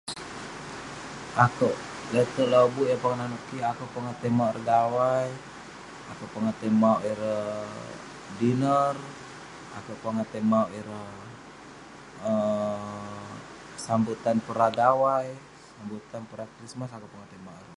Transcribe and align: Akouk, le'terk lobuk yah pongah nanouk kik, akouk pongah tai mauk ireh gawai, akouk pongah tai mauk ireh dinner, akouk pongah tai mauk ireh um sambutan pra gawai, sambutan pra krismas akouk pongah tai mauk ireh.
Akouk, 1.45 1.75
le'terk 2.13 2.49
lobuk 2.53 2.87
yah 2.91 2.99
pongah 3.03 3.17
nanouk 3.19 3.43
kik, 3.47 3.63
akouk 3.71 3.89
pongah 3.93 4.13
tai 4.19 4.31
mauk 4.39 4.51
ireh 4.55 4.65
gawai, 4.71 5.29
akouk 6.11 6.31
pongah 6.33 6.55
tai 6.59 6.71
mauk 6.83 7.01
ireh 7.11 7.65
dinner, 8.39 8.93
akouk 9.77 9.99
pongah 10.03 10.25
tai 10.31 10.43
mauk 10.51 10.69
ireh 10.79 11.15
um 12.29 13.33
sambutan 13.85 14.37
pra 14.47 14.67
gawai, 14.79 15.25
sambutan 15.73 16.21
pra 16.31 16.43
krismas 16.55 16.91
akouk 16.95 17.11
pongah 17.13 17.29
tai 17.31 17.41
mauk 17.45 17.57
ireh. 17.59 17.69